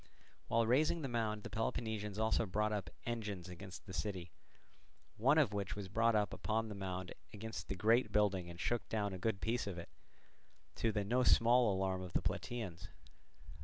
[0.47, 4.31] While raising the mound the Peloponnesians also brought up engines against the city,
[5.15, 8.89] one of which was brought up upon the mound against the great building and shook
[8.89, 9.89] down a good piece of it,
[10.77, 12.89] to the no small alarm of the Plataeans.